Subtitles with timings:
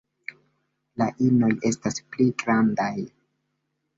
[1.01, 2.91] La inoj estas pli grandaj.